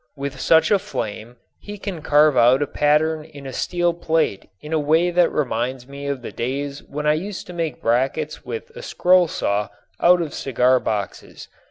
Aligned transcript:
With 0.17 0.39
such 0.39 0.71
a 0.71 0.79
flame 0.79 1.35
he 1.59 1.77
can 1.77 2.01
carve 2.01 2.35
out 2.35 2.63
a 2.63 2.65
pattern 2.65 3.23
in 3.23 3.45
a 3.45 3.53
steel 3.53 3.93
plate 3.93 4.49
in 4.59 4.73
a 4.73 4.79
way 4.79 5.11
that 5.11 5.31
reminds 5.31 5.87
me 5.87 6.07
of 6.07 6.23
the 6.23 6.31
days 6.31 6.81
when 6.81 7.05
I 7.05 7.13
used 7.13 7.45
to 7.45 7.53
make 7.53 7.83
brackets 7.83 8.43
with 8.43 8.71
a 8.71 8.81
scroll 8.81 9.27
saw 9.27 9.69
out 9.99 10.19
of 10.19 10.33
cigar 10.33 10.79
boxes. 10.79 11.49